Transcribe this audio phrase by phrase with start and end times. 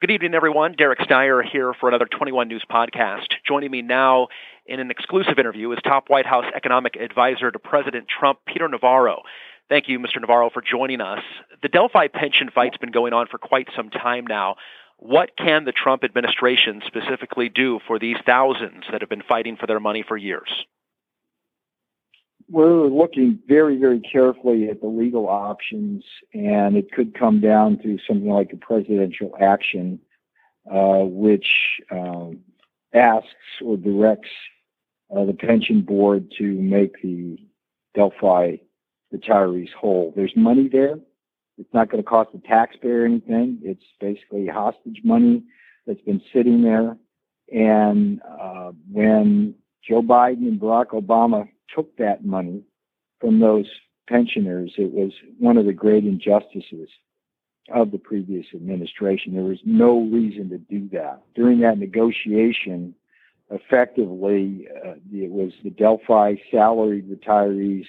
[0.00, 0.76] Good evening, everyone.
[0.78, 3.26] Derek Steyer here for another 21 News podcast.
[3.46, 4.28] Joining me now
[4.64, 9.20] in an exclusive interview is top White House economic advisor to President Trump, Peter Navarro.
[9.68, 10.18] Thank you, Mr.
[10.18, 11.22] Navarro, for joining us.
[11.60, 14.56] The Delphi pension fight's been going on for quite some time now.
[14.96, 19.66] What can the Trump administration specifically do for these thousands that have been fighting for
[19.66, 20.64] their money for years?
[22.50, 26.04] We're looking very, very carefully at the legal options,
[26.34, 30.00] and it could come down to something like a presidential action,
[30.70, 32.30] uh, which uh,
[32.92, 33.28] asks
[33.64, 34.30] or directs
[35.16, 37.38] uh, the pension board to make the
[37.94, 38.56] Delphi
[39.14, 40.12] retirees whole.
[40.16, 40.98] There's money there.
[41.56, 43.58] It's not going to cost the taxpayer anything.
[43.62, 45.44] It's basically hostage money
[45.86, 46.96] that's been sitting there.
[47.52, 49.54] And uh, when
[49.86, 52.62] Joe Biden and Barack Obama took that money
[53.20, 53.66] from those
[54.08, 56.88] pensioners, it was one of the great injustices
[57.72, 59.34] of the previous administration.
[59.34, 61.22] There was no reason to do that.
[61.34, 62.94] During that negotiation,
[63.50, 67.86] effectively, uh, it was the Delphi salaried retirees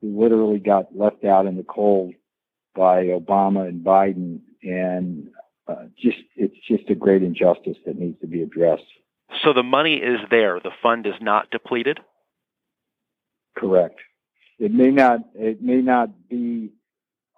[0.00, 2.14] who literally got left out in the cold
[2.74, 4.40] by Obama and Biden.
[4.62, 5.30] And
[5.66, 8.84] uh, just, it's just a great injustice that needs to be addressed.
[9.42, 10.60] So the money is there.
[10.60, 11.98] The fund is not depleted?
[13.56, 13.98] Correct.
[14.58, 16.70] It may not it may not be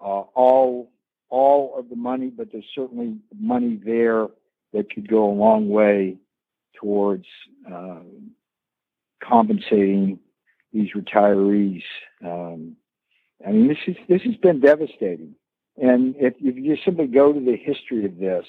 [0.01, 0.91] uh, all
[1.31, 4.29] all of the money, but there's certainly money there
[4.73, 6.17] that could go a long way
[6.81, 7.27] towards
[7.71, 8.01] uh,
[9.23, 10.19] compensating
[10.73, 11.83] these retirees.
[12.25, 12.77] Um,
[13.47, 15.35] I mean, this is this has been devastating,
[15.77, 18.45] and if, if you simply go to the history of this,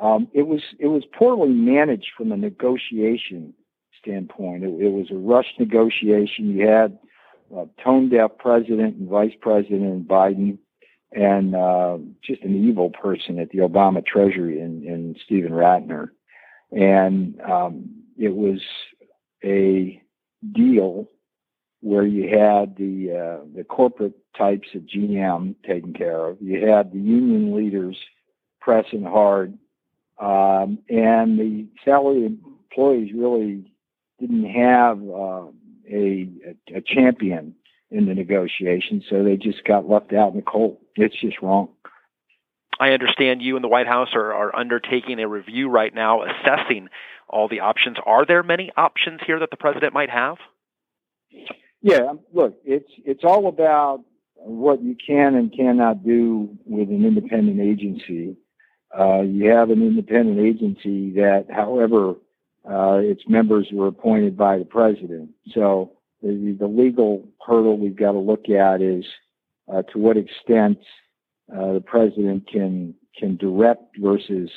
[0.00, 3.54] um, it was it was poorly managed from a negotiation
[4.02, 4.64] standpoint.
[4.64, 6.50] It, it was a rushed negotiation.
[6.50, 6.98] You had
[7.56, 10.58] a tone deaf president and vice president Biden,
[11.12, 16.10] and uh, just an evil person at the Obama Treasury in, in Steven Rattner.
[16.70, 18.60] And um, it was
[19.44, 20.02] a
[20.52, 21.08] deal
[21.80, 26.40] where you had the uh, the corporate types of GM taken care of.
[26.40, 27.96] You had the union leaders
[28.60, 29.58] pressing hard,
[30.18, 33.71] um, and the salary employees really
[34.22, 35.46] didn't have uh,
[35.90, 36.28] a,
[36.74, 37.54] a champion
[37.90, 40.78] in the negotiation, so they just got left out in the cold.
[40.94, 41.68] It's just wrong.
[42.78, 46.88] I understand you and the White House are, are undertaking a review right now, assessing
[47.28, 47.96] all the options.
[48.06, 50.36] Are there many options here that the president might have?
[51.82, 54.04] Yeah, look, it's it's all about
[54.36, 58.36] what you can and cannot do with an independent agency.
[58.96, 62.14] Uh, you have an independent agency that, however
[62.68, 65.30] uh, its members were appointed by the president.
[65.52, 65.92] So
[66.22, 69.04] the, the legal hurdle we've got to look at is
[69.72, 70.78] uh, to what extent
[71.52, 74.50] uh, the president can can direct versus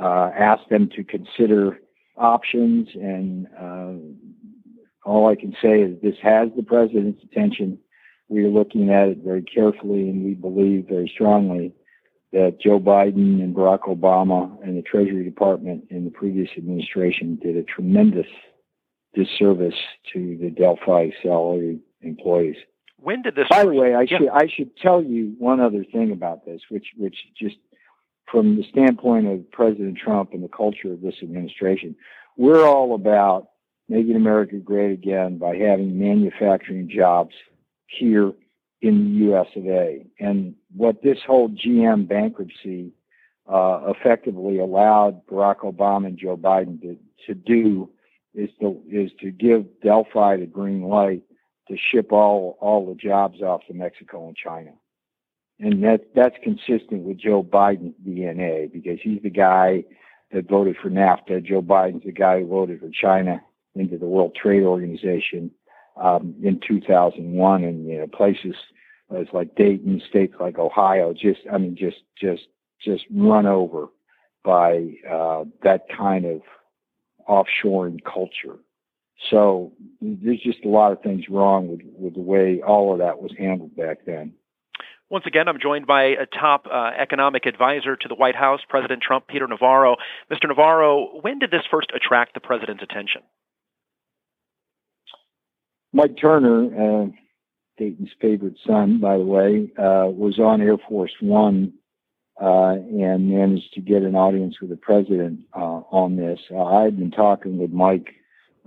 [0.00, 1.78] uh, ask them to consider
[2.16, 2.88] options.
[2.94, 7.78] And uh, all I can say is this has the president's attention.
[8.28, 11.72] We are looking at it very carefully, and we believe very strongly
[12.32, 17.56] that Joe Biden and Barack Obama and the Treasury Department in the previous administration did
[17.56, 18.26] a tremendous
[19.14, 19.74] disservice
[20.12, 22.56] to the Delphi salary employees.
[22.96, 23.46] When did this?
[23.50, 24.18] By the way, I yeah.
[24.18, 27.56] should I should tell you one other thing about this, which which just
[28.30, 31.96] from the standpoint of President Trump and the culture of this administration,
[32.36, 33.48] we're all about
[33.88, 37.34] making America great again by having manufacturing jobs
[37.86, 38.32] here
[38.82, 39.46] in the U.S.
[39.56, 40.06] of A.
[40.18, 42.92] And what this whole GM bankruptcy
[43.50, 46.96] uh, effectively allowed Barack Obama and Joe Biden to,
[47.26, 47.90] to do
[48.34, 51.22] is to is to give Delphi the green light
[51.68, 54.70] to ship all all the jobs off to Mexico and China.
[55.58, 59.84] And that that's consistent with Joe Biden's DNA because he's the guy
[60.32, 61.44] that voted for NAFTA.
[61.44, 63.42] Joe Biden's the guy who voted for China
[63.74, 65.50] into the World Trade Organization
[66.00, 68.56] um, in 2001, and you know places
[69.16, 72.42] as like Dayton, states like Ohio, just I mean just just
[72.82, 73.88] just run over
[74.44, 76.40] by uh, that kind of
[77.28, 78.58] offshoring culture.
[79.30, 83.20] So there's just a lot of things wrong with, with the way all of that
[83.20, 84.32] was handled back then.
[85.10, 89.02] Once again, I'm joined by a top uh, economic advisor to the White House, President
[89.02, 89.96] Trump, Peter Navarro.
[90.30, 90.48] Mr.
[90.48, 93.22] Navarro, when did this first attract the president's attention?
[95.92, 97.06] Mike Turner, uh,
[97.76, 101.72] Dayton's favorite son, by the way, uh, was on Air Force One
[102.40, 106.38] uh, and managed to get an audience with the president uh, on this.
[106.50, 108.10] Uh, I had been talking with Mike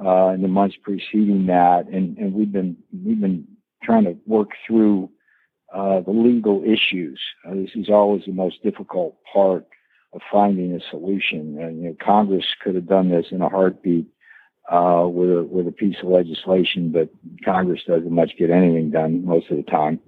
[0.04, 2.76] uh, in the months preceding that, and, and we've been
[3.06, 3.48] we've been
[3.84, 5.10] trying to work through
[5.74, 7.20] the legal issues.
[7.52, 9.66] this is always the most difficult part
[10.14, 11.58] of finding a solution.
[11.60, 14.08] And, you know, Congress could have done this in a heartbeat
[14.72, 17.10] uh, with a with a piece of legislation, but
[17.44, 20.00] Congress doesn't much get anything done most of the time.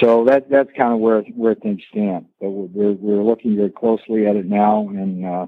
[0.00, 2.26] So that that's kind of where where things stand.
[2.40, 5.46] But we're we're looking very closely at it now, and uh,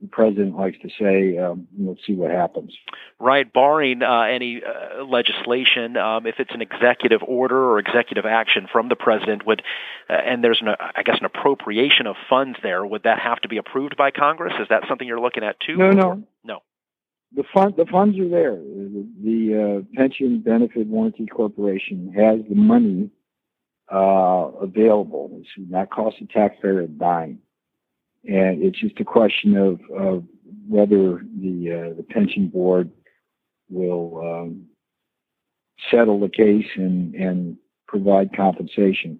[0.00, 2.74] the president likes to say, um, "Let's see what happens."
[3.18, 8.66] Right, barring uh, any uh, legislation, um, if it's an executive order or executive action
[8.72, 9.62] from the president, would
[10.08, 13.48] uh, and there's an, I guess an appropriation of funds there, would that have to
[13.48, 14.54] be approved by Congress?
[14.58, 15.76] Is that something you're looking at too?
[15.76, 16.62] No, no, no
[17.34, 18.56] the fund the funds are there.
[18.56, 23.10] The, the uh, Pension Benefit Guaranty Corporation has the money
[23.92, 25.30] uh, available.
[25.40, 27.40] It's not cost the taxpayer a dime,
[28.24, 30.24] and it's just a question of, of
[30.68, 32.90] whether the uh, the pension board
[33.68, 34.66] will um,
[35.90, 37.56] settle the case and and
[37.86, 39.18] provide compensation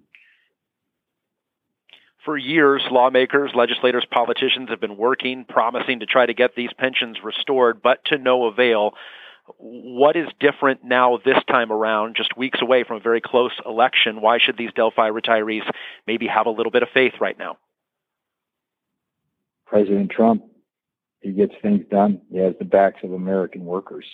[2.25, 7.19] for years, lawmakers, legislators, politicians have been working, promising to try to get these pensions
[7.23, 8.95] restored, but to no avail.
[9.59, 14.23] What is different now this time around, just weeks away from a very close election?
[14.23, 15.69] Why should these Delphi retirees
[16.07, 17.59] maybe have a little bit of faith right now?
[19.67, 20.45] President Trump,
[21.21, 22.23] he gets things done.
[22.31, 24.07] He has the backs of American workers.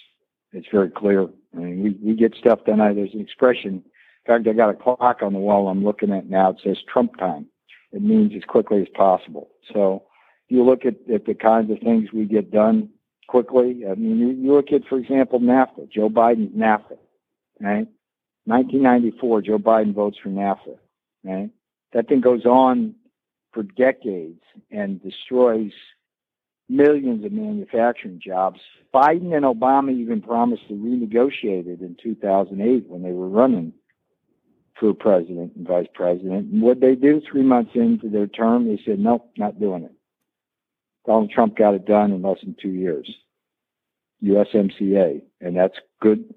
[0.52, 1.28] It's very clear.
[1.54, 2.78] I mean, we, we get stuff done.
[2.78, 3.84] There's an expression.
[4.26, 6.50] In fact, I got a clock on the wall I'm looking at now.
[6.50, 7.46] It says Trump time
[7.92, 9.50] it means as quickly as possible.
[9.72, 10.04] So
[10.48, 12.90] you look at, at the kinds of things we get done
[13.26, 13.84] quickly.
[13.88, 16.98] I mean, you, you look at, for example, NAFTA, Joe Biden's NAFTA,
[17.60, 17.86] right?
[18.44, 20.78] 1994, Joe Biden votes for NAFTA,
[21.24, 21.50] right?
[21.92, 22.94] That thing goes on
[23.52, 25.72] for decades and destroys
[26.68, 28.60] millions of manufacturing jobs.
[28.94, 33.72] Biden and Obama even promised to renegotiate it in 2008 when they were running
[34.80, 36.50] for president and vice president.
[36.50, 39.92] And what they do three months into their term, they said, nope, not doing it.
[41.06, 43.08] Donald Trump got it done in less than two years.
[44.24, 45.22] USMCA.
[45.40, 46.34] And that's good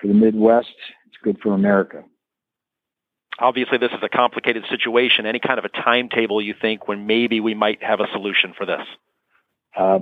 [0.00, 0.74] for the Midwest.
[1.06, 2.04] It's good for America.
[3.38, 5.26] Obviously, this is a complicated situation.
[5.26, 8.64] Any kind of a timetable you think when maybe we might have a solution for
[8.64, 8.86] this?
[9.76, 9.98] Uh,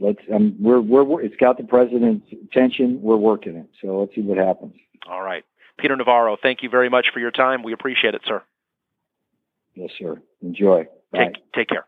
[0.00, 0.20] let's.
[0.34, 1.20] Um, we're, we're.
[1.20, 3.02] It's got the president's attention.
[3.02, 3.68] We're working it.
[3.82, 4.72] So let's see what happens.
[5.06, 5.44] All right.
[5.78, 7.62] Peter Navarro, thank you very much for your time.
[7.62, 8.42] We appreciate it, sir.
[9.74, 10.22] Yes, sir.
[10.42, 10.84] Enjoy.
[11.12, 11.18] Bye.
[11.18, 11.86] Take, take care.